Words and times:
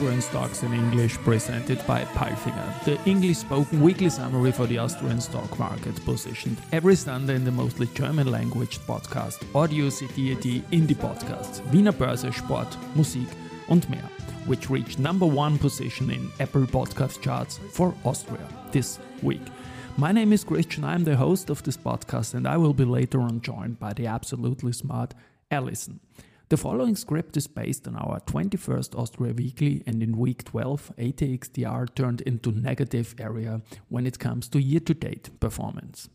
Austrian 0.00 0.22
Stocks 0.22 0.62
in 0.62 0.72
English, 0.72 1.18
presented 1.18 1.86
by 1.86 2.04
Palfinger, 2.14 2.84
the 2.84 2.98
English 3.04 3.36
spoken 3.36 3.82
weekly 3.82 4.08
summary 4.08 4.50
for 4.50 4.66
the 4.66 4.78
Austrian 4.78 5.20
stock 5.20 5.58
market, 5.58 5.94
positioned 6.06 6.56
every 6.72 6.96
Sunday 6.96 7.36
Indie 7.36 7.52
mostly 7.52 7.86
German 7.88 8.30
language 8.30 8.78
podcast 8.86 9.44
Audio 9.54 9.90
CD 9.90 10.62
in 10.70 10.86
the 10.86 10.94
podcasts 10.94 11.60
Wiener 11.70 11.92
Börse, 11.92 12.32
Sport, 12.32 12.78
Musik 12.94 13.28
und 13.68 13.90
mehr, 13.90 14.08
which 14.46 14.70
reached 14.70 14.98
number 14.98 15.26
one 15.26 15.58
position 15.58 16.10
in 16.10 16.30
Apple 16.40 16.66
podcast 16.66 17.20
charts 17.20 17.60
for 17.70 17.92
Austria 18.02 18.48
this 18.72 18.98
week. 19.22 19.42
My 19.98 20.12
name 20.12 20.32
is 20.32 20.44
Christian, 20.44 20.82
I'm 20.82 21.04
the 21.04 21.16
host 21.16 21.50
of 21.50 21.62
this 21.62 21.76
podcast, 21.76 22.32
and 22.32 22.48
I 22.48 22.56
will 22.56 22.72
be 22.72 22.86
later 22.86 23.20
on 23.20 23.42
joined 23.42 23.78
by 23.78 23.92
the 23.92 24.06
absolutely 24.06 24.72
smart 24.72 25.12
Alison. 25.50 26.00
The 26.50 26.56
following 26.56 26.96
script 26.96 27.36
is 27.36 27.46
based 27.46 27.86
on 27.86 27.94
our 27.94 28.18
21st 28.22 28.98
Austria 28.98 29.32
Weekly, 29.32 29.84
and 29.86 30.02
in 30.02 30.18
week 30.18 30.42
12, 30.42 30.90
ATX 30.98 31.52
TR 31.52 31.84
turned 31.92 32.22
into 32.22 32.50
negative 32.50 33.14
area 33.20 33.62
when 33.88 34.04
it 34.04 34.18
comes 34.18 34.48
to 34.48 34.60
year 34.60 34.80
to 34.80 34.92
date 34.92 35.30
performance. 35.38 36.08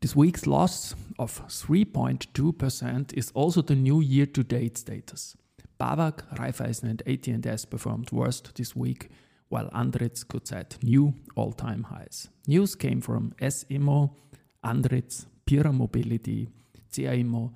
This 0.00 0.14
week's 0.14 0.46
loss 0.46 0.94
of 1.18 1.44
3.2% 1.48 3.12
is 3.14 3.32
also 3.34 3.60
the 3.60 3.74
new 3.74 4.00
year 4.00 4.24
to 4.26 4.44
date 4.44 4.78
status. 4.78 5.36
BAWAG, 5.80 6.22
Raiffeisen, 6.36 6.84
and 6.84 7.02
AT&S 7.08 7.64
performed 7.64 8.12
worst 8.12 8.54
this 8.54 8.76
week, 8.76 9.10
while 9.48 9.68
Andritz 9.70 10.22
could 10.22 10.46
set 10.46 10.78
new 10.80 11.12
all 11.34 11.50
time 11.50 11.82
highs. 11.82 12.28
News 12.46 12.76
came 12.76 13.00
from 13.00 13.34
S 13.40 13.64
Immo, 13.68 14.14
Andritz, 14.64 15.26
Pierer 15.44 15.72
Mobility, 15.72 16.46
CA 16.92 17.18
Immo, 17.18 17.52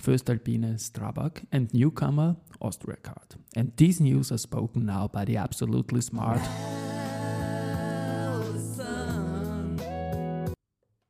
Semperit, 0.00 0.40
voestalpine 0.42 0.78
Strabag, 0.78 1.44
and 1.52 1.72
newcomer 1.72 2.36
Austriacard. 2.60 3.36
And 3.56 3.72
these 3.76 4.00
news 4.00 4.32
are 4.32 4.38
spoken 4.38 4.86
now 4.86 5.08
by 5.08 5.24
the 5.24 5.36
absolutely 5.36 6.00
smart. 6.00 6.40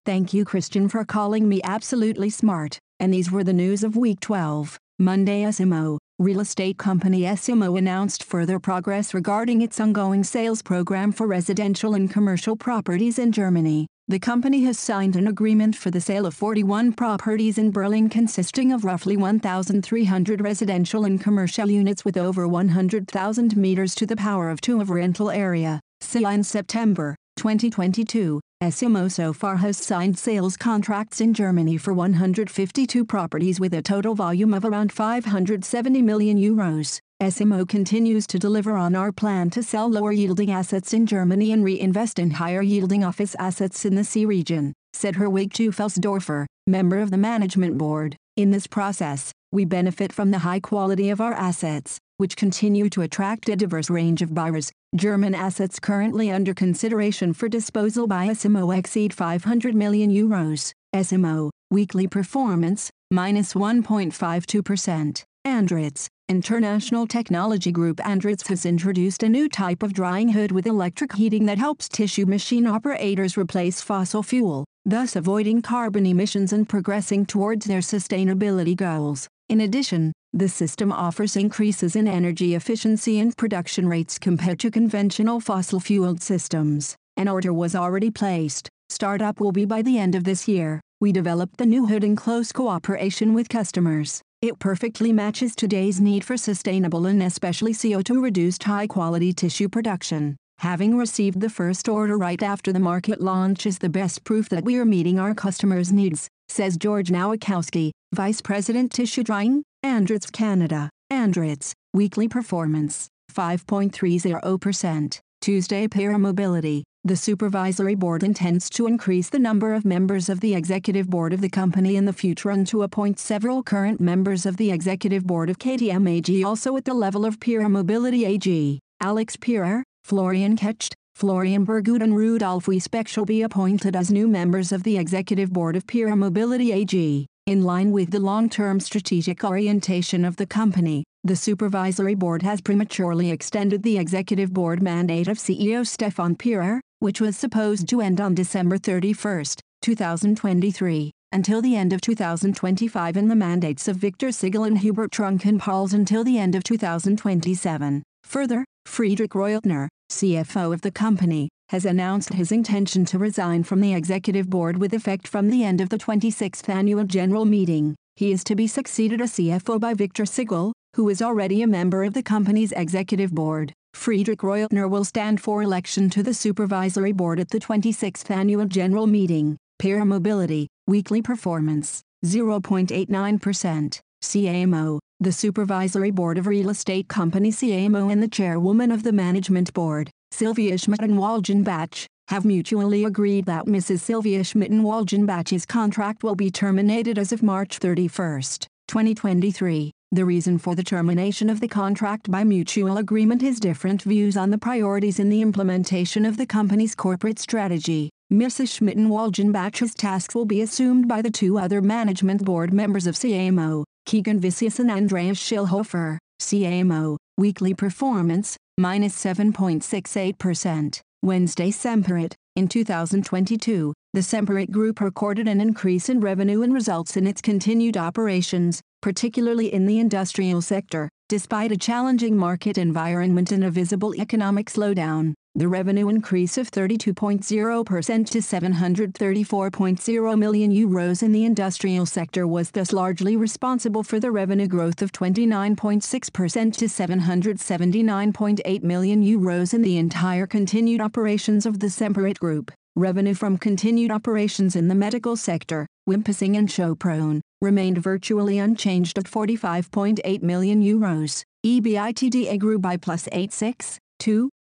Thank 0.07 0.35
you, 0.35 0.45
Christian, 0.45 0.89
for 0.89 1.05
calling 1.05 1.49
me 1.49 1.61
absolutely 1.63 2.31
smart. 2.31 2.79
And 2.99 3.15
these 3.15 3.31
were 3.31 3.45
the 3.45 3.53
news 3.53 3.85
of 3.85 3.97
week 3.97 4.21
12. 4.21 4.79
Monday, 4.99 5.45
S 5.45 5.61
Immo, 5.61 5.99
real 6.19 6.41
estate 6.41 6.77
company 6.79 7.25
S 7.25 7.49
Immo 7.49 7.77
announced 7.77 8.25
further 8.25 8.59
progress 8.59 9.15
regarding 9.15 9.63
its 9.63 9.81
ongoing 9.81 10.25
sales 10.25 10.63
program 10.63 11.13
for 11.13 11.27
residential 11.27 11.95
and 11.95 12.11
commercial 12.11 12.57
properties 12.57 13.19
in 13.19 13.33
Germany. 13.33 13.87
The 14.11 14.19
company 14.19 14.65
has 14.65 14.77
signed 14.77 15.15
an 15.15 15.29
agreement 15.29 15.77
for 15.77 15.93
the 15.93 16.01
sale 16.01 16.27
of 16.27 16.35
41 16.35 16.95
properties 16.95 17.59
in 17.59 17.71
Berlin 17.71 18.09
consisting 18.09 18.73
of 18.73 18.85
roughly 18.85 19.17
1,300 19.17 20.41
residential 20.41 21.05
and 21.05 21.21
commercial 21.21 21.71
units 21.71 22.05
with 22.05 22.17
over 22.17 22.49
100,000 22.49 23.57
meters 23.57 23.95
to 23.95 24.07
the 24.07 24.17
power 24.17 24.51
of 24.51 24.61
2 24.61 24.81
of 24.81 24.91
rental 24.91 25.31
area. 25.31 25.79
See 26.01 26.25
in 26.25 26.43
September 26.43 27.15
2022, 27.37 28.41
S 28.61 28.83
IMMO 28.83 29.13
so 29.13 29.33
far 29.33 29.59
has 29.59 29.79
signed 29.79 30.19
sales 30.19 30.57
contracts 30.57 31.21
in 31.21 31.33
Germany 31.33 31.77
for 31.77 31.95
152 31.95 33.05
properties 33.05 33.61
with 33.61 33.73
a 33.75 33.81
total 33.81 34.17
volume 34.17 34.53
of 34.53 34.65
around 34.65 34.91
570 34.91 36.03
million 36.03 36.37
euros. 36.37 36.99
S 37.21 37.39
IMMO 37.39 37.69
continues 37.69 38.27
to 38.29 38.39
deliver 38.39 38.79
on 38.79 38.97
our 38.97 39.13
plan 39.13 39.51
to 39.51 39.63
sell 39.63 39.91
lower 39.91 40.11
yielding 40.11 40.51
assets 40.51 40.95
in 40.95 41.05
Germany 41.05 41.53
and 41.53 41.63
reinvest 41.63 42.19
in 42.19 42.31
higher 42.31 42.63
yielding 42.63 43.05
office 43.05 43.37
assets 43.39 43.85
in 43.85 43.95
the 43.95 44.05
C 44.05 44.25
region, 44.25 44.73
said 44.95 45.17
Herwig 45.17 45.53
Teufelsdorfer, 45.53 46.47
member 46.67 46.99
of 46.99 47.11
the 47.11 47.19
management 47.19 47.77
board. 47.77 48.17
In 48.39 48.53
this 48.53 48.67
process, 48.67 49.33
we 49.53 49.67
benefit 49.67 50.15
from 50.15 50.31
the 50.31 50.39
high 50.39 50.61
quality 50.61 51.11
of 51.11 51.21
our 51.21 51.35
assets, 51.35 51.99
which 52.17 52.39
continue 52.39 52.89
to 52.89 53.03
attract 53.03 53.51
a 53.51 53.57
diverse 53.57 53.91
range 53.91 54.23
of 54.23 54.33
buyers. 54.33 54.73
German 54.97 55.35
assets 55.35 55.79
currently 55.79 56.31
under 56.31 56.55
consideration 56.55 57.35
for 57.35 57.51
disposal 57.51 58.07
by 58.07 58.29
S 58.29 58.47
IMMO 58.47 58.75
exceed 58.75 59.13
500 59.13 59.75
million 59.75 60.11
euros. 60.11 60.73
S 60.95 61.13
IMMO, 61.13 61.51
weekly 61.71 62.07
performance, 62.07 62.89
minus 63.11 63.53
1.52%. 63.53 65.23
Andritz, 65.47 66.07
International 66.31 67.09
Technology 67.09 67.73
Group 67.73 67.97
Andritz 67.97 68.47
has 68.47 68.65
introduced 68.65 69.25
a 69.25 69.29
new 69.29 69.49
type 69.49 69.83
of 69.83 69.93
drying 69.93 70.29
hood 70.29 70.53
with 70.53 70.65
electric 70.65 71.15
heating 71.15 71.45
that 71.47 71.59
helps 71.59 71.89
tissue 71.89 72.25
machine 72.25 72.69
operators 72.69 73.37
replace 73.37 73.81
fossil 73.81 74.23
fuel, 74.23 74.65
thus 74.85 75.17
avoiding 75.17 75.61
carbon 75.61 76.07
emissions 76.07 76.53
and 76.53 76.69
progressing 76.69 77.27
towards 77.27 77.67
their 77.67 77.81
sustainability 77.81 78.77
goals. 78.77 79.27
In 79.49 79.63
addition, 79.63 80.13
the 80.33 80.49
system 80.49 80.93
offers 80.93 81.35
increases 81.35 81.97
in 81.97 82.07
energy 82.07 82.55
efficiency 82.55 83.19
and 83.19 83.37
production 83.37 83.89
rates 83.89 84.17
compared 84.17 84.61
to 84.61 84.71
conventional 84.71 85.41
fossil 85.41 85.81
fueled 85.81 86.23
systems. 86.23 86.95
An 87.17 87.27
order 87.27 87.53
was 87.53 87.75
already 87.75 88.13
placed. 88.13 88.69
Startup 88.89 89.41
will 89.41 89.51
be 89.51 89.65
by 89.65 89.83
the 89.83 89.99
end 89.99 90.15
of 90.15 90.23
this 90.23 90.47
year. 90.47 90.81
We 91.01 91.11
developed 91.11 91.57
the 91.57 91.67
new 91.67 91.89
hood 91.89 92.05
in 92.05 92.15
close 92.15 92.53
cooperation 92.53 93.35
with 93.35 93.49
customers. 93.49 94.23
It 94.43 94.59
perfectly 94.59 95.13
matches 95.13 95.55
today's 95.55 96.01
need 96.01 96.25
for 96.25 96.39
sustainable 96.39 97.05
and 97.05 97.23
especially 97.23 97.75
CO2 97.75 98.23
reduced 98.23 98.63
high 98.63 98.87
quality 98.87 99.35
tissue 99.35 99.69
production. 99.69 100.35
Having 100.61 100.97
received 100.97 101.43
the 101.43 101.51
first 101.51 101.91
order 101.91 102.17
right 102.17 102.43
after 102.43 102.73
the 102.73 102.81
market 102.81 103.21
launch 103.21 103.67
is 103.67 103.79
the 103.79 103.91
best 103.91 104.25
proof 104.25 104.49
that 104.49 104.65
we 104.65 104.79
are 104.79 104.87
meeting 104.87 105.19
our 105.19 105.35
customers' 105.35 105.93
needs, 105.93 106.27
says 106.49 106.79
George 106.79 107.11
Nowakowski, 107.11 107.91
Vice 108.15 108.41
President 108.41 108.91
Tissue 108.91 109.23
Drying, 109.23 109.63
Andritz 109.85 110.33
Canada. 110.33 110.89
Andritz, 111.13 111.73
weekly 111.93 112.27
performance, 112.27 113.09
5.30%. 113.31 115.21
Tuesday 115.43 115.87
Pierer 115.87 116.19
Mobility. 116.19 116.85
The 117.03 117.17
supervisory 117.17 117.95
board 117.95 118.23
intends 118.23 118.69
to 118.71 118.87
increase 118.87 119.31
the 119.31 119.39
number 119.39 119.73
of 119.73 119.87
members 119.87 120.29
of 120.29 120.41
the 120.41 120.55
executive 120.55 121.09
board 121.09 121.33
of 121.33 121.41
the 121.41 121.49
company 121.49 121.97
in 121.97 122.05
the 122.05 122.13
future 122.13 122.51
and 122.51 122.67
to 122.67 122.83
appoint 122.83 123.19
several 123.19 123.63
current 123.63 124.03
members 124.03 124.45
of 124.45 124.59
the 124.59 124.71
executive 124.71 125.27
board 125.27 125.49
of 125.49 125.59
KTM 125.59 126.07
AG 126.07 126.45
also 126.45 126.77
at 126.77 126.85
the 126.85 126.93
level 126.93 127.25
of 127.25 127.41
Pierer 127.41 127.71
Mobility 127.71 128.27
AG. 128.27 128.81
Alex 129.01 129.35
Pierer, 129.37 129.83
Florian 130.05 130.59
Kecht, 130.59 130.93
Florian 131.15 131.65
Bergut 131.65 132.03
and 132.03 132.15
Rudolf 132.15 132.67
Wiesbeck 132.67 133.09
shall 133.09 133.25
be 133.25 133.41
appointed 133.41 133.97
as 133.97 134.13
new 134.13 134.29
members 134.29 134.71
of 134.71 134.83
the 134.83 134.99
executive 134.99 135.51
board 135.51 135.77
of 135.77 135.87
Pierer 135.87 136.17
Mobility 136.19 136.71
AG. 136.71 137.27
In 137.47 137.63
line 137.65 137.93
with 137.93 138.11
the 138.11 138.21
long-term 138.21 138.79
strategic 138.79 139.43
orientation 139.43 140.23
of 140.27 140.37
the 140.37 140.47
company, 140.47 141.05
the 141.23 141.37
supervisory 141.37 142.15
board 142.15 142.41
has 142.43 142.63
prematurely 142.63 143.31
extended 143.31 143.83
the 143.83 143.99
executive 143.99 144.55
board 144.55 144.83
mandate 144.83 145.29
of 145.29 145.37
CEO 145.37 145.87
Stefan 145.87 146.35
Pierer, 146.35 146.81
which 146.99 147.21
was 147.21 147.37
supposed 147.37 147.89
to 147.89 148.01
end 148.01 148.21
on 148.21 148.35
December 148.35 148.79
31, 148.79 149.45
2023, 149.83 151.11
until 151.33 151.61
the 151.61 151.77
end 151.77 151.93
of 151.93 152.01
2025 152.01 153.17
and 153.19 153.31
the 153.31 153.37
mandates 153.37 153.87
of 153.87 153.97
Victor 153.97 154.29
Sigl 154.29 154.67
and 154.67 154.79
Hubert 154.79 155.11
Trunkenpolz 155.11 155.93
until 155.93 156.25
the 156.25 156.39
end 156.39 156.55
of 156.55 156.65
2027. 156.65 158.03
Further, 158.25 158.65
Friedrich 158.87 159.33
Roithner, 159.33 159.89
CFO 160.11 160.73
of 160.73 160.81
the 160.81 160.91
company, 160.91 161.51
has 161.69 161.85
announced 161.85 162.33
his 162.33 162.51
intention 162.51 163.05
to 163.05 163.19
resign 163.19 163.63
from 163.63 163.83
the 163.83 163.93
executive 163.93 164.49
board 164.49 164.79
with 164.79 164.95
effect 164.95 165.29
from 165.29 165.51
the 165.51 165.65
end 165.65 165.83
of 165.83 165.91
the 165.91 165.99
26th 165.99 166.69
annual 166.69 167.05
general 167.05 167.45
meeting. 167.45 167.95
He 168.17 168.33
is 168.33 168.43
to 168.45 168.55
be 168.55 168.67
succeeded 168.67 169.21
as 169.21 169.33
CFO 169.33 169.79
by 169.79 169.95
Victor 169.95 170.25
Sigl, 170.25 170.73
who 171.01 171.09
is 171.09 171.23
already 171.23 171.63
a 171.63 171.67
member 171.67 172.05
of 172.05 172.13
the 172.13 172.23
company's 172.23 172.73
executive 172.73 173.35
board. 173.35 173.73
Friedrich 173.95 174.41
Roithner 174.41 174.87
will 174.87 175.03
stand 175.03 175.41
for 175.41 175.63
election 175.63 176.11
to 176.11 176.23
the 176.23 176.35
supervisory 176.35 177.13
board 177.13 177.41
at 177.41 177.49
the 177.49 177.59
26th 177.59 178.31
annual 178.31 178.67
general 178.67 179.07
meeting. 179.07 179.57
Pierer 179.81 180.07
Mobility, 180.07 180.69
weekly 180.87 181.23
performance, 181.23 182.03
0.89%. 182.27 184.01
CA 184.21 184.61
Immo, 184.61 185.01
the 185.21 185.33
supervisory 185.33 186.11
board 186.11 186.37
of 186.37 186.47
real 186.47 186.69
estate 186.69 187.09
company 187.09 187.51
CA 187.51 187.87
Immo 187.87 188.11
and 188.11 188.23
the 188.23 188.29
chairwoman 188.29 188.93
of 188.93 189.03
the 189.03 189.13
management 189.13 189.73
board, 189.73 190.11
Sylvia 190.33 190.75
Schmitten-Walgenbach, 190.75 192.05
have 192.29 192.45
mutually 192.45 193.07
agreed 193.07 193.47
that 193.47 193.65
Mrs. 193.65 194.01
Sylvia 194.01 194.41
Schmitten-Walgenbach's 194.41 195.65
contract 195.65 196.23
will 196.23 196.37
be 196.37 196.51
terminated 196.51 197.19
as 197.19 197.33
of 197.33 197.43
March 197.43 197.79
31, 197.79 198.43
2023. 198.87 199.93
The 200.13 200.25
reason 200.25 200.59
for 200.59 200.75
the 200.75 200.83
termination 200.83 201.49
of 201.49 201.61
the 201.61 201.69
contract 201.69 202.31
by 202.31 202.43
mutual 202.43 202.97
agreement 202.97 203.45
is 203.45 203.61
different 203.61 204.03
views 204.03 204.37
on 204.37 204.51
the 204.51 204.59
priorities 204.59 205.21
in 205.21 205.29
the 205.29 205.41
implementation 205.41 206.27
of 206.27 206.37
the 206.37 206.47
company's 206.47 206.97
corporate 206.97 207.39
strategy. 207.39 208.11
Mrs. 208.33 208.77
Schmitten-Walgenbach's 208.77 209.95
task 209.95 210.35
will 210.35 210.47
be 210.47 210.63
assumed 210.63 211.07
by 211.07 211.23
the 211.23 211.31
two 211.31 211.59
other 211.59 211.81
management 211.81 212.45
board 212.45 212.73
members 212.73 213.07
of 213.07 213.17
CA 213.17 213.47
Immo, 213.47 213.85
Keegan 214.05 214.41
Viscius 214.41 214.81
and 214.81 214.91
Andreas 214.91 215.39
Schillhofer. 215.39 216.19
CA 216.41 216.81
Immo, 216.81 217.17
weekly 217.37 217.75
performance, 217.75 218.57
minus 218.79 219.15
7.68%. 219.17 221.01
Wednesday 221.23 221.71
Semperit, 221.71 222.35
In 222.57 222.67
2022, 222.67 223.95
the 224.13 224.21
Semperit 224.21 224.73
Group 224.73 225.01
recorded 225.01 225.47
an 225.47 225.61
increase 225.61 226.09
in 226.09 226.19
revenue 226.19 226.63
and 226.63 226.75
results 226.75 227.17
in 227.17 227.25
its 227.25 227.41
continued 227.41 227.97
operations, 227.97 228.83
particularly 229.01 229.73
in 229.73 229.87
the 229.87 230.01
industrial 230.01 230.61
sector, 230.61 231.09
despite 231.29 231.71
a 231.71 231.77
challenging 231.77 232.37
market 232.37 232.77
environment 232.77 233.53
and 233.53 233.63
a 233.63 233.71
visible 233.71 234.17
economic 234.17 234.69
slowdown. 234.69 235.35
The 235.57 235.67
revenue 235.67 236.09
increase 236.09 236.57
of 236.59 236.71
32.0% 236.71 238.31
to 238.31 238.39
734.0 238.39 240.39
million 240.39 240.73
euros 240.73 241.25
in 241.25 241.33
the 241.33 241.45
industrial 241.45 242.07
sector 242.07 242.47
was 242.47 242.71
thus 242.71 242.93
largely 242.93 243.37
responsible 243.37 244.05
for 244.05 244.21
the 244.21 244.31
revenue 244.31 244.69
growth 244.69 245.03
of 245.03 245.11
29.6% 245.11 246.77
to 246.77 246.85
779.8 246.85 248.83
million 248.85 249.25
euros 249.25 249.75
in 249.75 249.83
the 249.83 249.99
entire 249.99 250.47
continued 250.47 251.01
operations 251.01 251.67
of 251.67 251.81
the 251.81 251.89
Semperit 251.89 252.39
Group. 252.39 252.71
Revenue 252.95 253.35
from 253.35 253.59
continued 253.59 254.13
operations 254.13 254.77
in 254.77 254.87
the 254.87 254.95
medical 254.95 255.37
sector, 255.37 255.85
Wimpassing 256.09 256.57
and 256.57 256.69
Sopron, 256.69 257.41
remained 257.61 257.99
virtually 257.99 258.59
unchanged 258.59 259.19
at 259.19 259.25
45.8 259.25 260.43
million 260.43 260.81
euros. 260.81 261.43
EBITDA 261.67 262.57
grew 262.59 262.79
by 262.79 262.97
plus 262.97 263.27
8.6, 263.33 263.99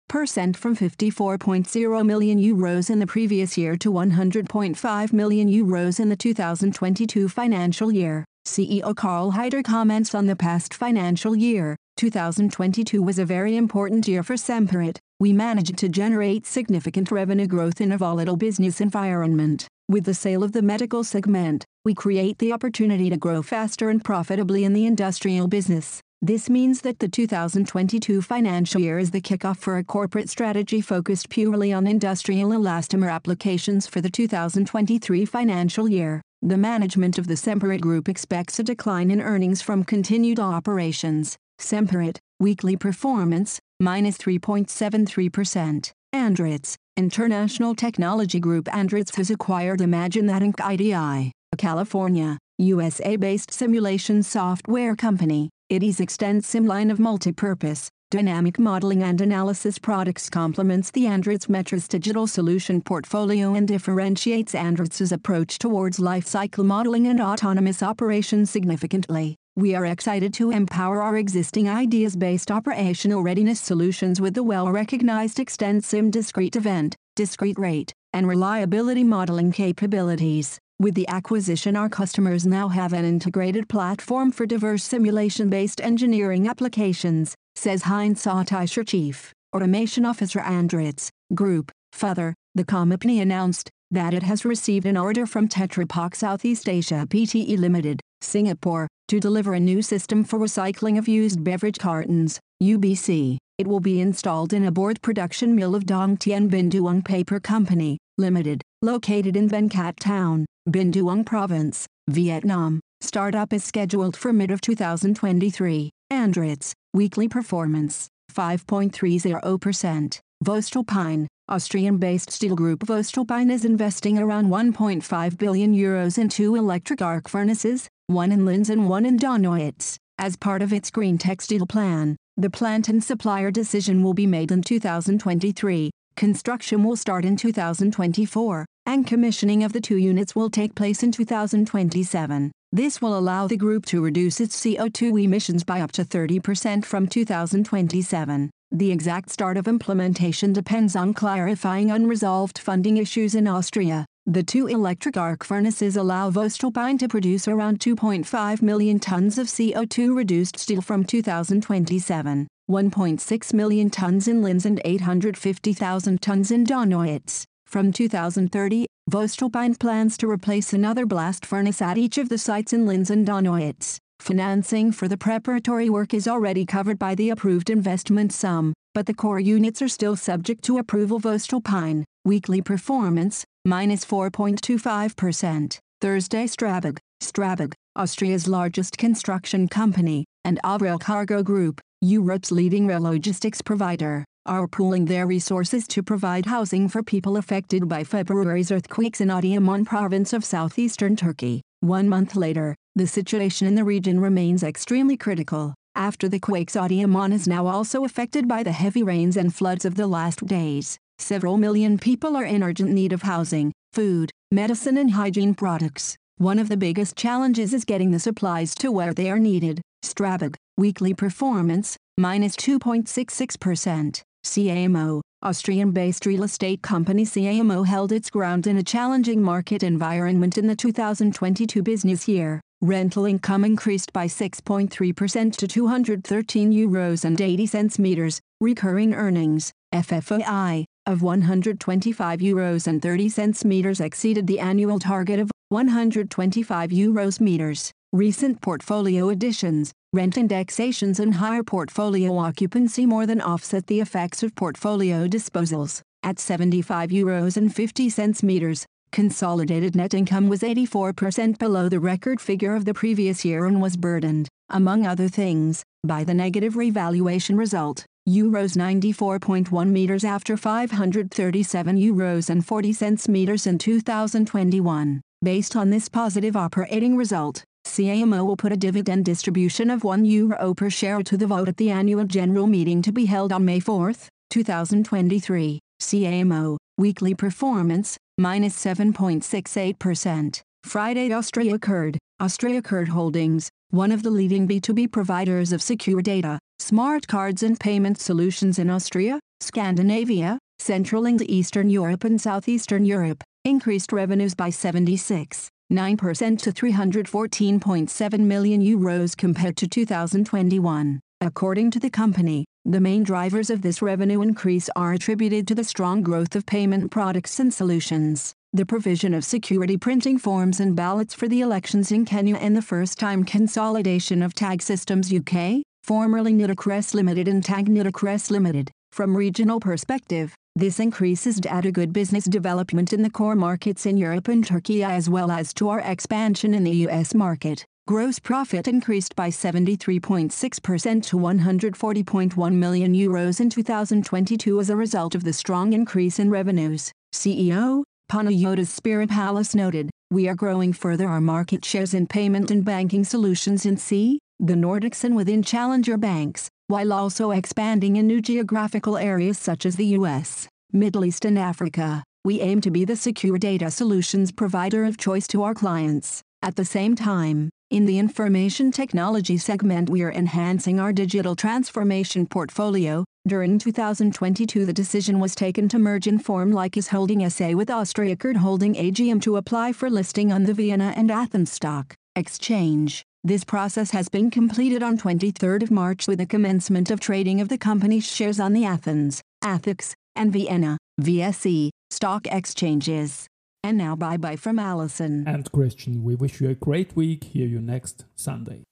percent 0.08 0.56
from 0.56 0.74
54.0 0.74 2.06
million 2.06 2.38
euros 2.38 2.90
in 2.90 2.98
the 2.98 3.06
previous 3.06 3.56
year 3.56 3.76
to 3.76 3.92
100.5 3.92 5.12
million 5.12 5.48
euros 5.48 6.00
in 6.00 6.08
the 6.08 6.16
2022 6.16 7.28
financial 7.28 7.92
year. 7.92 8.24
CEO 8.46 8.96
Karl 8.96 9.32
Haider 9.32 9.62
comments 9.62 10.14
on 10.14 10.26
the 10.26 10.34
past 10.34 10.72
financial 10.72 11.36
year. 11.36 11.76
2022 11.98 13.02
was 13.02 13.18
a 13.18 13.24
very 13.24 13.56
important 13.56 14.08
year 14.08 14.22
for 14.22 14.34
Semperit. 14.34 14.98
We 15.20 15.32
managed 15.32 15.76
to 15.78 15.88
generate 15.88 16.46
significant 16.46 17.10
revenue 17.10 17.46
growth 17.46 17.80
in 17.80 17.92
a 17.92 17.98
volatile 17.98 18.36
business 18.36 18.80
environment. 18.80 19.66
With 19.88 20.04
the 20.04 20.14
sale 20.14 20.42
of 20.42 20.52
the 20.52 20.62
medical 20.62 21.04
segment, 21.04 21.64
we 21.84 21.94
create 21.94 22.38
the 22.38 22.52
opportunity 22.52 23.10
to 23.10 23.16
grow 23.16 23.42
faster 23.42 23.90
and 23.90 24.02
profitably 24.02 24.64
in 24.64 24.72
the 24.72 24.86
industrial 24.86 25.48
business. 25.48 26.00
This 26.20 26.50
means 26.50 26.80
that 26.80 26.98
the 26.98 27.06
2022 27.06 28.22
financial 28.22 28.80
year 28.80 28.98
is 28.98 29.12
the 29.12 29.20
kickoff 29.20 29.58
for 29.58 29.78
a 29.78 29.84
corporate 29.84 30.28
strategy 30.28 30.80
focused 30.80 31.28
purely 31.28 31.72
on 31.72 31.86
industrial 31.86 32.50
elastomer 32.50 33.08
applications 33.08 33.86
for 33.86 34.00
the 34.00 34.10
2023 34.10 35.24
financial 35.24 35.88
year. 35.88 36.20
The 36.42 36.56
management 36.56 37.18
of 37.18 37.28
the 37.28 37.34
Semperit 37.34 37.80
Group 37.80 38.08
expects 38.08 38.58
a 38.58 38.64
decline 38.64 39.12
in 39.12 39.20
earnings 39.20 39.62
from 39.62 39.84
continued 39.84 40.40
operations. 40.40 41.36
Semperit, 41.60 42.18
weekly 42.40 42.76
performance, 42.76 43.60
minus 43.78 44.18
3.73%. 44.18 45.92
Andritz, 46.12 46.74
International 46.96 47.76
Technology 47.76 48.40
Group 48.40 48.64
Andritz 48.64 49.14
has 49.14 49.30
acquired 49.30 49.80
Imagine 49.80 50.26
That 50.26 50.42
Inc. 50.42 50.58
ITI, 50.58 51.30
a 51.52 51.56
California, 51.56 52.38
USA-based 52.58 53.52
simulation 53.52 54.24
software 54.24 54.96
company. 54.96 55.50
ITI's 55.70 56.00
extensive 56.00 56.64
line 56.64 56.90
of 56.90 56.98
multi-purpose, 56.98 57.90
dynamic 58.10 58.58
modeling 58.58 59.02
and 59.02 59.20
analysis 59.20 59.78
products 59.78 60.30
complements 60.30 60.90
the 60.90 61.04
Andritz 61.04 61.46
Metris 61.46 61.86
digital 61.86 62.26
solution 62.26 62.80
portfolio 62.80 63.54
and 63.54 63.68
differentiates 63.68 64.54
Andritz's 64.54 65.12
approach 65.12 65.58
towards 65.58 66.00
life 66.00 66.26
cycle 66.26 66.64
modeling 66.64 67.06
and 67.06 67.20
autonomous 67.20 67.82
operations 67.82 68.48
significantly. 68.50 69.36
We 69.56 69.74
are 69.74 69.84
excited 69.84 70.32
to 70.34 70.52
empower 70.52 71.02
our 71.02 71.18
existing 71.18 71.68
ideas-based 71.68 72.50
operational 72.50 73.22
readiness 73.22 73.60
solutions 73.60 74.22
with 74.22 74.32
the 74.32 74.42
well-recognized 74.42 75.36
ExtendSim 75.36 76.10
discrete 76.10 76.56
event, 76.56 76.96
discrete 77.14 77.58
rate, 77.58 77.92
and 78.14 78.26
reliability 78.26 79.04
modeling 79.04 79.52
capabilities. 79.52 80.58
With 80.80 80.94
the 80.94 81.08
acquisition 81.08 81.74
our 81.74 81.88
customers 81.88 82.46
now 82.46 82.68
have 82.68 82.92
an 82.92 83.04
integrated 83.04 83.68
platform 83.68 84.30
for 84.30 84.46
diverse 84.46 84.84
simulation-based 84.84 85.80
engineering 85.80 86.46
applications, 86.46 87.34
says 87.56 87.82
Heinz 87.82 88.22
Sautischer 88.24 88.86
Chief 88.86 89.32
Automation 89.52 90.04
Officer 90.04 90.38
Andritz 90.38 91.08
Group. 91.34 91.72
Further, 91.94 92.32
the 92.54 92.64
company 92.64 93.20
announced 93.20 93.70
that 93.90 94.14
it 94.14 94.22
has 94.22 94.44
received 94.44 94.86
an 94.86 94.96
order 94.96 95.26
from 95.26 95.48
Tetra 95.48 95.88
Pak 95.88 96.14
Southeast 96.14 96.68
Asia 96.68 97.06
Pte 97.08 97.58
Limited, 97.58 98.00
Singapore, 98.20 98.86
to 99.08 99.18
deliver 99.18 99.54
a 99.54 99.60
new 99.60 99.82
system 99.82 100.22
for 100.22 100.38
recycling 100.38 100.96
of 100.96 101.08
used 101.08 101.42
beverage 101.42 101.78
cartons, 101.78 102.38
UBC. 102.62 103.36
It 103.58 103.66
will 103.66 103.80
be 103.80 104.00
installed 104.00 104.52
in 104.52 104.64
a 104.64 104.70
board 104.70 105.02
production 105.02 105.56
mill 105.56 105.74
of 105.74 105.86
Dong 105.86 106.16
Tien 106.16 106.48
Binh 106.48 106.70
Duong 106.70 107.04
Paper 107.04 107.40
Company, 107.40 107.98
Limited, 108.16 108.62
located 108.80 109.36
in 109.36 109.68
Cat 109.68 109.98
Town, 109.98 110.46
Binh 110.68 110.92
Duong 110.92 111.24
Province, 111.24 111.86
Vietnam. 112.10 112.78
Startup 113.00 113.50
is 113.54 113.64
scheduled 113.64 114.14
for 114.14 114.34
mid 114.34 114.50
of 114.50 114.60
2023. 114.60 115.88
Andritz, 116.12 116.72
weekly 116.92 117.26
performance, 117.26 118.06
5.30%. 118.34 120.20
Voestalpine, 120.44 121.26
Austrian-based 121.48 122.30
steel 122.30 122.54
group 122.54 122.80
Voestalpine 122.80 123.50
is 123.50 123.64
investing 123.64 124.18
around 124.18 124.48
1.5 124.48 125.38
billion 125.38 125.74
euros 125.74 126.18
in 126.18 126.28
two 126.28 126.54
electric 126.54 127.00
arc 127.00 127.30
furnaces, 127.30 127.88
one 128.06 128.30
in 128.30 128.44
Linz 128.44 128.68
and 128.68 128.90
one 128.90 129.06
in 129.06 129.18
Donawitz. 129.18 129.96
As 130.18 130.36
part 130.36 130.60
of 130.60 130.74
its 130.74 130.90
greentec 130.90 131.40
steel 131.40 131.64
plan, 131.64 132.14
the 132.36 132.50
plant 132.50 132.90
and 132.90 133.02
supplier 133.02 133.50
decision 133.50 134.02
will 134.02 134.14
be 134.14 134.26
made 134.26 134.52
in 134.52 134.60
2023. 134.60 135.90
Construction 136.14 136.84
will 136.84 136.96
start 136.96 137.24
in 137.24 137.36
2024 137.36 138.66
and 138.88 139.06
commissioning 139.06 139.62
of 139.62 139.74
the 139.74 139.82
two 139.82 139.98
units 139.98 140.34
will 140.34 140.48
take 140.48 140.74
place 140.74 141.02
in 141.02 141.12
2027. 141.12 142.50
This 142.72 143.02
will 143.02 143.18
allow 143.18 143.46
the 143.46 143.56
group 143.58 143.84
to 143.86 144.02
reduce 144.02 144.40
its 144.40 144.58
CO2 144.58 145.24
emissions 145.24 145.62
by 145.62 145.82
up 145.82 145.92
to 145.92 146.06
30% 146.06 146.86
from 146.86 147.06
2027. 147.06 148.48
The 148.70 148.90
exact 148.90 149.28
start 149.28 149.58
of 149.58 149.68
implementation 149.68 150.54
depends 150.54 150.96
on 150.96 151.12
clarifying 151.12 151.90
unresolved 151.90 152.58
funding 152.58 152.96
issues 152.96 153.34
in 153.34 153.46
Austria. 153.46 154.06
The 154.24 154.42
two 154.42 154.66
electric 154.68 155.18
arc 155.18 155.44
furnaces 155.44 155.98
allow 155.98 156.30
Voestalpine 156.30 156.98
to 157.00 157.08
produce 157.08 157.46
around 157.46 157.80
2.5 157.80 158.62
million 158.62 158.98
tons 158.98 159.36
of 159.36 159.48
CO2 159.48 160.16
reduced 160.16 160.58
steel 160.58 160.80
from 160.80 161.04
2027, 161.04 162.48
1.6 162.70 163.52
million 163.52 163.90
tons 163.90 164.28
in 164.28 164.40
Linz 164.40 164.64
and 164.64 164.80
850,000 164.82 166.22
tons 166.22 166.50
in 166.50 166.64
Donawitz. 166.64 167.44
From 167.68 167.92
2030, 167.92 168.86
Voestalpine 169.10 169.78
plans 169.78 170.16
to 170.16 170.30
replace 170.30 170.72
another 170.72 171.04
blast 171.04 171.44
furnace 171.44 171.82
at 171.82 171.98
each 171.98 172.16
of 172.16 172.30
the 172.30 172.38
sites 172.38 172.72
in 172.72 172.86
Linz 172.86 173.10
and 173.10 173.26
Donawitz. 173.26 173.98
Financing 174.20 174.90
for 174.90 175.06
the 175.06 175.18
preparatory 175.18 175.90
work 175.90 176.14
is 176.14 176.26
already 176.26 176.64
covered 176.64 176.98
by 176.98 177.14
the 177.14 177.28
approved 177.28 177.68
investment 177.68 178.32
sum, 178.32 178.72
but 178.94 179.04
the 179.04 179.12
core 179.12 179.38
units 179.38 179.82
are 179.82 179.88
still 179.88 180.16
subject 180.16 180.64
to 180.64 180.78
approval 180.78 181.20
Voestalpine. 181.20 182.04
Weekly 182.24 182.62
performance, 182.62 183.44
minus 183.66 184.02
4.25%. 184.02 185.78
Thursday 186.00 186.44
Strabag, 186.44 186.96
Strabag, 187.22 187.74
Austria's 187.94 188.48
largest 188.48 188.96
construction 188.96 189.68
company, 189.68 190.24
and 190.42 190.58
Rail 190.80 190.98
Cargo 190.98 191.42
Group, 191.42 191.82
Europe's 192.00 192.50
leading 192.50 192.86
rail 192.86 193.02
logistics 193.02 193.60
provider, 193.60 194.24
are 194.48 194.66
pooling 194.66 195.04
their 195.04 195.26
resources 195.26 195.86
to 195.88 196.02
provide 196.02 196.46
housing 196.46 196.88
for 196.88 197.02
people 197.02 197.36
affected 197.36 197.88
by 197.88 198.02
February's 198.02 198.72
earthquakes 198.72 199.20
in 199.20 199.28
Adıyaman 199.28 199.84
province 199.84 200.32
of 200.32 200.44
southeastern 200.44 201.14
Turkey. 201.14 201.60
One 201.80 202.08
month 202.08 202.34
later, 202.34 202.74
the 202.96 203.06
situation 203.06 203.66
in 203.66 203.74
the 203.74 203.84
region 203.84 204.18
remains 204.18 204.62
extremely 204.62 205.16
critical. 205.16 205.74
After 205.94 206.28
the 206.28 206.40
quakes 206.40 206.74
Adıyaman 206.74 207.32
is 207.32 207.46
now 207.46 207.66
also 207.66 208.04
affected 208.04 208.48
by 208.48 208.62
the 208.62 208.72
heavy 208.72 209.02
rains 209.02 209.36
and 209.36 209.54
floods 209.54 209.84
of 209.84 209.96
the 209.96 210.06
last 210.06 210.46
days. 210.46 210.96
Several 211.18 211.56
million 211.56 211.98
people 211.98 212.36
are 212.36 212.44
in 212.44 212.62
urgent 212.62 212.90
need 212.90 213.12
of 213.12 213.22
housing, 213.22 213.72
food, 213.92 214.30
medicine 214.50 214.96
and 214.96 215.12
hygiene 215.12 215.54
products. 215.54 216.16
One 216.38 216.58
of 216.58 216.68
the 216.68 216.76
biggest 216.76 217.16
challenges 217.16 217.74
is 217.74 217.84
getting 217.84 218.12
the 218.12 218.20
supplies 218.20 218.74
to 218.76 218.90
where 218.90 219.12
they 219.12 219.30
are 219.30 219.38
needed. 219.38 219.82
Strabag, 220.04 220.54
weekly 220.76 221.12
performance, 221.12 221.96
minus 222.16 222.54
2.66%. 222.56 224.22
CA 224.48 224.84
Immo, 224.84 225.20
Austrian-based 225.42 226.24
real 226.24 226.42
estate 226.42 226.82
company 226.82 227.24
CA 227.24 227.58
Immo 227.58 227.82
held 227.82 228.10
its 228.10 228.30
ground 228.30 228.66
in 228.66 228.78
a 228.78 228.82
challenging 228.82 229.42
market 229.42 229.82
environment 229.82 230.56
in 230.56 230.66
the 230.66 230.74
2022 230.74 231.82
business 231.82 232.26
year. 232.26 232.60
Rental 232.80 233.26
income 233.26 233.64
increased 233.64 234.12
by 234.12 234.26
6.3% 234.26 235.56
to 235.56 235.68
213 235.68 236.72
euros 236.72 237.24
and 237.24 237.40
80 237.40 237.66
cents 237.66 237.98
meters. 237.98 238.40
Recurring 238.60 239.14
earnings, 239.14 239.70
FFO 239.94 240.42
I, 240.46 240.84
of 241.06 241.22
125 241.22 242.40
euros 242.40 242.86
and 242.86 243.02
30 243.02 243.28
cents 243.28 243.64
meters 243.64 244.00
exceeded 244.00 244.46
the 244.46 244.60
annual 244.60 244.98
target 244.98 245.40
of 245.40 245.50
125 245.68 246.90
euros 246.90 247.40
meters. 247.40 247.92
Recent 248.14 248.62
portfolio 248.62 249.28
additions, 249.28 249.92
rent 250.14 250.38
indexations 250.38 251.20
and 251.20 251.34
higher 251.34 251.62
portfolio 251.62 252.38
occupancy 252.38 253.04
more 253.04 253.26
than 253.26 253.42
offset 253.42 253.86
the 253.86 254.00
effects 254.00 254.42
of 254.42 254.54
portfolio 254.54 255.28
disposals. 255.28 256.00
at 256.22 256.38
75 256.38 257.10
euros 257.10 257.58
and 257.58 257.74
50 257.74 258.08
cents 258.08 258.42
meters. 258.42 258.86
Consolidated 259.12 259.94
net 259.94 260.14
income 260.14 260.48
was 260.48 260.62
84% 260.62 261.58
below 261.58 261.88
the 261.90 262.00
record 262.00 262.40
figure 262.40 262.74
of 262.74 262.86
the 262.86 262.94
previous 262.94 263.44
year 263.44 263.66
and 263.66 263.82
was 263.82 263.96
burdened, 263.96 264.48
among 264.70 265.06
other 265.06 265.28
things, 265.28 265.82
by 266.02 266.24
the 266.24 266.34
negative 266.34 266.76
revaluation 266.76 267.58
result, 267.58 268.06
euros 268.26 268.74
94.1 268.74 269.90
meters 269.90 270.24
after 270.24 270.56
537 270.56 271.96
euros 271.98 272.48
and 272.48 272.64
40 272.66 272.92
cents 272.94 273.28
meters 273.28 273.66
in 273.66 273.76
2021. 273.76 275.20
Based 275.44 275.76
on 275.76 275.90
this 275.90 276.08
positive 276.08 276.56
operating 276.56 277.16
result, 277.16 277.62
CA 277.88 278.20
Immo 278.20 278.44
will 278.44 278.56
put 278.56 278.70
a 278.70 278.76
dividend 278.76 279.24
distribution 279.24 279.88
of 279.88 280.04
1 280.04 280.26
euro 280.26 280.74
per 280.74 280.90
share 280.90 281.22
to 281.22 281.38
the 281.38 281.46
vote 281.46 281.68
at 281.68 281.78
the 281.78 281.90
annual 281.90 282.24
general 282.24 282.66
meeting 282.66 283.00
to 283.00 283.10
be 283.10 283.24
held 283.24 283.50
on 283.50 283.64
May 283.64 283.80
4, 283.80 284.12
2023. 284.50 285.80
CA 285.98 286.40
Immo, 286.40 286.76
weekly 286.98 287.34
performance, 287.34 288.16
minus 288.36 288.76
7.68%. 288.84 290.60
Friday 290.84 291.30
AustriaCard, 291.30 292.18
Austria 292.38 292.82
Card 292.82 293.08
Holdings, 293.08 293.70
one 293.90 294.12
of 294.12 294.22
the 294.22 294.30
leading 294.30 294.68
B2B 294.68 295.10
providers 295.10 295.72
of 295.72 295.82
secure 295.82 296.20
data, 296.20 296.58
smart 296.78 297.26
cards 297.26 297.62
and 297.62 297.80
payment 297.80 298.20
solutions 298.20 298.78
in 298.78 298.90
Austria, 298.90 299.40
Scandinavia, 299.60 300.58
Central 300.78 301.26
and 301.26 301.42
Eastern 301.50 301.88
Europe 301.90 302.22
and 302.22 302.40
Southeastern 302.40 303.04
Europe, 303.06 303.42
increased 303.64 304.12
revenues 304.12 304.54
by 304.54 304.70
76. 304.70 305.70
9% 305.92 306.58
to 306.60 306.72
314.7 306.72 308.40
million 308.40 308.82
euros 308.82 309.36
compared 309.36 309.76
to 309.76 309.88
2021. 309.88 311.20
According 311.40 311.90
to 311.92 312.00
the 312.00 312.10
company, 312.10 312.64
the 312.84 313.00
main 313.00 313.22
drivers 313.22 313.70
of 313.70 313.82
this 313.82 314.02
revenue 314.02 314.42
increase 314.42 314.90
are 314.96 315.12
attributed 315.12 315.68
to 315.68 315.74
the 315.74 315.84
strong 315.84 316.22
growth 316.22 316.56
of 316.56 316.66
payment 316.66 317.10
products 317.10 317.60
and 317.60 317.72
solutions, 317.72 318.52
the 318.72 318.84
provision 318.84 319.32
of 319.34 319.44
security 319.44 319.96
printing 319.96 320.38
forms 320.38 320.80
and 320.80 320.96
ballots 320.96 321.34
for 321.34 321.48
the 321.48 321.60
elections 321.60 322.10
in 322.10 322.24
Kenya 322.24 322.56
and 322.56 322.76
the 322.76 322.82
first-time 322.82 323.44
consolidation 323.44 324.42
of 324.42 324.52
Tag 324.52 324.82
Systems 324.82 325.32
UK, 325.32 325.82
formerly 326.02 326.52
Nitecrest 326.52 327.14
Limited 327.14 327.48
and 327.48 327.64
Tag 327.64 327.86
Nitecrest 327.86 328.50
Limited. 328.50 328.90
From 329.12 329.36
regional 329.36 329.80
perspective, 329.80 330.54
this 330.78 331.00
increases 331.00 331.56
data 331.56 331.90
good 331.90 332.12
business 332.12 332.44
development 332.44 333.12
in 333.12 333.22
the 333.22 333.30
core 333.30 333.56
markets 333.56 334.06
in 334.06 334.16
Europe 334.16 334.46
and 334.46 334.64
Turkey 334.64 335.02
as 335.02 335.28
well 335.28 335.50
as 335.50 335.74
to 335.74 335.88
our 335.88 335.98
expansion 336.00 336.72
in 336.72 336.84
the 336.84 337.06
US 337.08 337.34
market. 337.34 337.84
Gross 338.06 338.38
profit 338.38 338.86
increased 338.86 339.34
by 339.34 339.50
73.6% 339.50 341.22
to 341.24 341.36
140.1 341.36 342.72
million 342.72 343.12
euros 343.12 343.60
in 343.60 343.68
2022 343.68 344.80
as 344.80 344.88
a 344.88 344.96
result 344.96 345.34
of 345.34 345.44
the 345.44 345.52
strong 345.52 345.92
increase 345.92 346.38
in 346.38 346.48
revenues. 346.48 347.12
CEO, 347.34 348.04
Panagiotis 348.30 348.98
Spiropoulos 348.98 349.74
noted, 349.74 350.10
we 350.30 350.48
are 350.48 350.54
growing 350.54 350.92
further 350.92 351.26
our 351.26 351.40
market 351.40 351.84
shares 351.84 352.14
in 352.14 352.26
payment 352.26 352.70
and 352.70 352.84
banking 352.84 353.24
solutions 353.24 353.84
in 353.84 353.96
C, 353.96 354.38
the 354.60 354.74
Nordics 354.74 355.22
and 355.24 355.36
within 355.36 355.62
challenger 355.62 356.16
banks 356.16 356.68
while 356.88 357.12
also 357.12 357.50
expanding 357.50 358.16
in 358.16 358.26
new 358.26 358.40
geographical 358.40 359.18
areas 359.18 359.58
such 359.58 359.84
as 359.84 359.96
the 359.96 360.16
US, 360.18 360.66
Middle 360.92 361.24
East 361.24 361.44
and 361.44 361.58
Africa. 361.58 362.24
We 362.44 362.60
aim 362.60 362.80
to 362.80 362.90
be 362.90 363.04
the 363.04 363.14
secure 363.14 363.58
data 363.58 363.90
solutions 363.90 364.50
provider 364.50 365.04
of 365.04 365.18
choice 365.18 365.46
to 365.48 365.62
our 365.62 365.74
clients. 365.74 366.42
At 366.62 366.76
the 366.76 366.84
same 366.84 367.14
time, 367.14 367.68
in 367.90 368.06
the 368.06 368.18
information 368.18 368.90
technology 368.90 369.58
segment 369.58 370.10
we 370.10 370.22
are 370.22 370.32
enhancing 370.32 370.98
our 370.98 371.12
digital 371.12 371.54
transformation 371.54 372.46
portfolio. 372.46 373.24
During 373.46 373.78
2022 373.78 374.86
the 374.86 374.92
decision 374.92 375.40
was 375.40 375.54
taken 375.54 375.88
to 375.90 375.98
merge 375.98 376.26
Inform 376.26 376.72
Lykos 376.72 377.08
Holding 377.08 377.48
SA 377.48 377.72
with 377.72 377.88
Austriacard 377.88 378.56
Holding 378.56 378.94
AGM 378.94 379.40
to 379.42 379.56
apply 379.56 379.92
for 379.92 380.10
listing 380.10 380.52
on 380.52 380.64
the 380.64 380.74
Vienna 380.74 381.12
and 381.16 381.30
Athens 381.30 381.70
Stock 381.70 382.14
Exchange. 382.34 383.24
This 383.44 383.62
process 383.62 384.10
has 384.10 384.28
been 384.28 384.50
completed 384.50 385.00
on 385.00 385.16
23 385.16 385.86
March 385.90 386.26
with 386.26 386.38
the 386.38 386.46
commencement 386.46 387.08
of 387.08 387.20
trading 387.20 387.60
of 387.60 387.68
the 387.68 387.78
company's 387.78 388.26
shares 388.26 388.58
on 388.58 388.72
the 388.72 388.84
Athens, 388.84 389.42
Athens, 389.62 390.16
and 390.34 390.52
Vienna, 390.52 390.98
VSE, 391.20 391.90
stock 392.10 392.48
exchanges. 392.48 393.46
And 393.84 393.96
now 393.96 394.16
bye 394.16 394.38
bye 394.38 394.56
from 394.56 394.80
Alison. 394.80 395.46
And 395.46 395.70
Christian, 395.70 396.24
we 396.24 396.34
wish 396.34 396.60
you 396.60 396.68
a 396.68 396.74
great 396.74 397.14
week. 397.14 397.44
Hear 397.44 397.68
you 397.68 397.80
next 397.80 398.24
Sunday. 398.34 398.82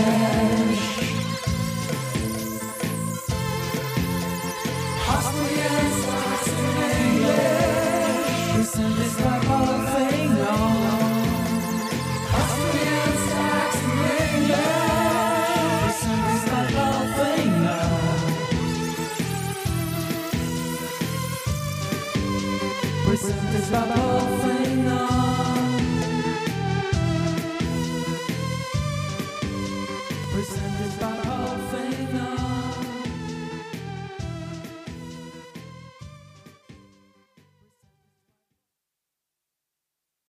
English. 0.00 0.69